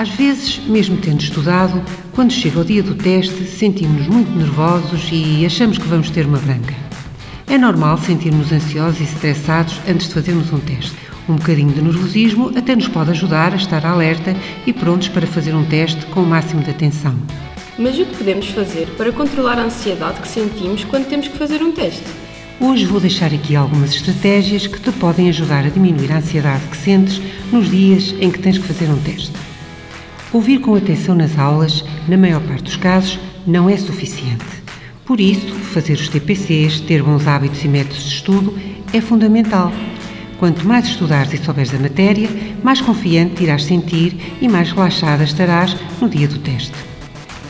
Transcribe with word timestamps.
Às 0.00 0.08
vezes, 0.08 0.58
mesmo 0.66 0.96
tendo 0.96 1.20
estudado, 1.20 1.84
quando 2.14 2.32
chega 2.32 2.58
o 2.58 2.64
dia 2.64 2.82
do 2.82 2.94
teste, 2.94 3.44
sentimos-nos 3.44 4.06
muito 4.06 4.30
nervosos 4.30 5.10
e 5.12 5.44
achamos 5.44 5.76
que 5.76 5.86
vamos 5.86 6.08
ter 6.08 6.24
uma 6.24 6.38
branca. 6.38 6.74
É 7.46 7.58
normal 7.58 7.98
sentirmos 7.98 8.50
ansiosos 8.50 8.98
e 8.98 9.04
estressados 9.04 9.78
antes 9.86 10.08
de 10.08 10.14
fazermos 10.14 10.50
um 10.54 10.58
teste. 10.58 10.96
Um 11.28 11.36
bocadinho 11.36 11.74
de 11.74 11.82
nervosismo 11.82 12.50
até 12.56 12.74
nos 12.74 12.88
pode 12.88 13.10
ajudar 13.10 13.52
a 13.52 13.56
estar 13.56 13.84
alerta 13.84 14.34
e 14.66 14.72
prontos 14.72 15.08
para 15.08 15.26
fazer 15.26 15.54
um 15.54 15.66
teste 15.66 16.06
com 16.06 16.22
o 16.22 16.26
máximo 16.26 16.62
de 16.62 16.70
atenção. 16.70 17.14
Mas 17.78 17.98
o 17.98 18.06
que 18.06 18.16
podemos 18.16 18.46
fazer 18.46 18.86
para 18.96 19.12
controlar 19.12 19.58
a 19.58 19.64
ansiedade 19.64 20.18
que 20.22 20.28
sentimos 20.28 20.82
quando 20.82 21.10
temos 21.10 21.28
que 21.28 21.36
fazer 21.36 21.62
um 21.62 21.72
teste? 21.72 22.06
Hoje 22.58 22.86
vou 22.86 23.00
deixar 23.00 23.34
aqui 23.34 23.54
algumas 23.54 23.90
estratégias 23.90 24.66
que 24.66 24.80
te 24.80 24.92
podem 24.92 25.28
ajudar 25.28 25.66
a 25.66 25.68
diminuir 25.68 26.10
a 26.10 26.16
ansiedade 26.16 26.64
que 26.70 26.76
sentes 26.78 27.20
nos 27.52 27.70
dias 27.70 28.14
em 28.18 28.30
que 28.30 28.38
tens 28.38 28.56
que 28.56 28.66
fazer 28.66 28.90
um 28.90 28.98
teste. 29.02 29.50
Ouvir 30.32 30.60
com 30.60 30.76
atenção 30.76 31.16
nas 31.16 31.36
aulas, 31.36 31.84
na 32.06 32.16
maior 32.16 32.40
parte 32.42 32.62
dos 32.62 32.76
casos, 32.76 33.18
não 33.44 33.68
é 33.68 33.76
suficiente. 33.76 34.44
Por 35.04 35.20
isso, 35.20 35.52
fazer 35.56 35.94
os 35.94 36.08
TPCs, 36.08 36.80
ter 36.82 37.02
bons 37.02 37.26
hábitos 37.26 37.64
e 37.64 37.68
métodos 37.68 38.04
de 38.04 38.14
estudo 38.14 38.56
é 38.92 39.00
fundamental. 39.00 39.72
Quanto 40.38 40.64
mais 40.64 40.86
estudares 40.86 41.32
e 41.34 41.36
souberes 41.36 41.72
da 41.72 41.80
matéria, 41.80 42.28
mais 42.62 42.80
confiante 42.80 43.34
te 43.34 43.42
irás 43.42 43.64
sentir 43.64 44.36
e 44.40 44.48
mais 44.48 44.70
relaxada 44.70 45.24
estarás 45.24 45.76
no 46.00 46.08
dia 46.08 46.28
do 46.28 46.38
teste. 46.38 46.76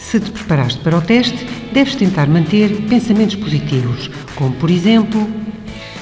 Se 0.00 0.18
te 0.18 0.30
preparaste 0.30 0.80
para 0.80 0.96
o 0.96 1.02
teste, 1.02 1.46
deves 1.74 1.96
tentar 1.96 2.28
manter 2.28 2.70
pensamentos 2.88 3.36
positivos, 3.36 4.10
como 4.34 4.54
por 4.54 4.70
exemplo: 4.70 5.28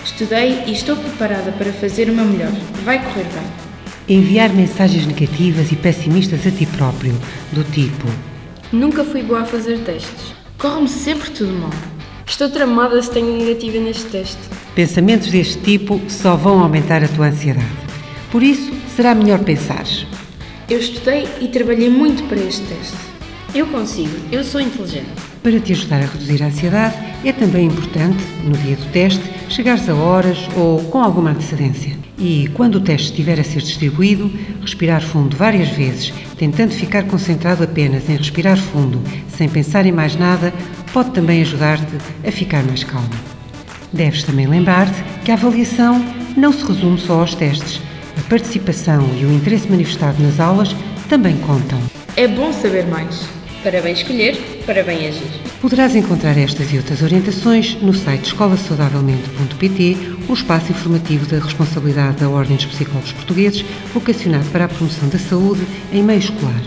Estudei 0.05 0.63
e 0.69 0.73
estou 0.73 0.97
preparada 0.97 1.51
para 1.51 1.73
fazer 1.73 2.09
o 2.09 2.15
meu 2.15 2.25
melhor. 2.25 2.53
Vai 2.85 3.03
correr 3.03 3.25
bem 3.25 3.68
enviar 4.09 4.51
mensagens 4.51 5.07
negativas 5.07 5.71
e 5.71 5.77
pessimistas 5.77 6.47
a 6.47 6.51
ti 6.51 6.67
próprio, 6.67 7.15
do 7.53 7.63
tipo: 7.65 8.07
Nunca 8.73 9.05
fui 9.05 9.23
boa 9.23 9.41
a 9.41 9.45
fazer 9.45 9.79
testes. 9.81 10.35
Corre-me 10.57 10.89
sempre 10.89 11.31
tudo 11.31 11.53
mal. 11.53 11.71
Estou 12.27 12.49
tramada 12.51 13.01
se 13.01 13.11
tenho 13.11 13.37
negativa 13.37 13.79
neste 13.79 14.05
teste. 14.07 14.39
Pensamentos 14.75 15.31
deste 15.31 15.59
tipo 15.63 16.01
só 16.09 16.37
vão 16.37 16.61
aumentar 16.61 17.03
a 17.03 17.09
tua 17.09 17.29
ansiedade. 17.29 17.67
Por 18.31 18.43
isso, 18.43 18.73
será 18.95 19.15
melhor 19.15 19.41
pensares: 19.41 20.07
Eu 20.69 20.79
estudei 20.79 21.27
e 21.41 21.49
trabalhei 21.49 21.91
muito 21.91 22.23
para 22.25 22.39
este 22.39 22.63
teste. 22.67 22.97
Eu 23.55 23.67
consigo, 23.67 24.15
eu 24.31 24.45
sou 24.45 24.61
inteligente. 24.61 25.09
Para 25.43 25.59
te 25.59 25.73
ajudar 25.73 26.03
a 26.03 26.07
reduzir 26.07 26.43
a 26.43 26.47
ansiedade, 26.47 26.97
é 27.25 27.33
também 27.33 27.67
importante, 27.67 28.23
no 28.45 28.57
dia 28.57 28.77
do 28.77 28.87
teste, 28.93 29.23
chegares 29.49 29.89
a 29.89 29.95
horas 29.95 30.39
ou 30.57 30.83
com 30.85 31.03
alguma 31.03 31.31
antecedência. 31.31 31.97
E, 32.19 32.49
quando 32.55 32.77
o 32.77 32.81
teste 32.81 33.11
estiver 33.11 33.39
a 33.39 33.45
ser 33.45 33.61
distribuído, 33.61 34.31
respirar 34.61 35.03
fundo 35.03 35.37
várias 35.37 35.69
vezes, 35.69 36.13
tentando 36.37 36.73
ficar 36.73 37.05
concentrado 37.05 37.63
apenas 37.63 38.09
em 38.09 38.17
respirar 38.17 38.57
fundo, 38.57 39.01
sem 39.37 39.49
pensar 39.49 39.87
em 39.87 39.93
mais 39.93 40.17
nada, 40.17 40.53
pode 40.93 41.11
também 41.11 41.41
ajudar-te 41.43 41.97
a 42.27 42.33
ficar 42.33 42.63
mais 42.65 42.83
calmo. 42.85 43.09
Deves 43.93 44.23
também 44.23 44.47
lembrar-te 44.47 45.03
que 45.25 45.31
a 45.31 45.35
avaliação 45.35 46.05
não 46.37 46.53
se 46.53 46.65
resume 46.65 46.99
só 46.99 47.21
aos 47.21 47.35
testes. 47.35 47.81
A 48.19 48.29
participação 48.29 49.09
e 49.21 49.25
o 49.25 49.33
interesse 49.33 49.69
manifestado 49.71 50.23
nas 50.23 50.41
aulas 50.41 50.75
também 51.09 51.37
contam. 51.39 51.81
É 52.17 52.27
bom 52.27 52.53
saber 52.53 52.87
mais. 52.87 53.29
Para 53.63 53.81
bem 53.81 53.93
escolher, 53.93 54.63
para 54.67 54.83
bem 54.83 55.07
agir. 55.07 55.48
Poderás 55.61 55.97
encontrar 55.97 56.39
estas 56.39 56.73
e 56.73 56.77
outras 56.77 57.03
orientações 57.03 57.77
no 57.83 57.93
site 57.93 58.27
escolasaudavelmente.pt, 58.27 59.97
o 60.29 60.33
espaço 60.33 60.71
informativo 60.71 61.27
da 61.27 61.41
responsabilidade 61.45 62.19
da 62.19 62.29
Ordem 62.29 62.57
dos 62.57 62.67
Psicólogos 62.67 63.11
Portugueses, 63.11 63.65
vocacionado 63.93 64.49
para 64.51 64.67
a 64.67 64.69
promoção 64.69 65.09
da 65.09 65.19
saúde 65.19 65.67
em 65.93 66.01
meio 66.01 66.21
escolar. 66.21 66.63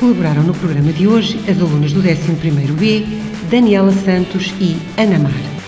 Colaboraram 0.00 0.42
no 0.42 0.52
programa 0.52 0.92
de 0.92 1.06
hoje 1.06 1.38
as 1.48 1.60
alunas 1.60 1.92
do 1.92 2.02
11º 2.02 2.72
B, 2.72 3.06
Daniela 3.48 3.92
Santos 3.92 4.52
e 4.60 4.76
Ana 4.96 5.20
Mar. 5.20 5.63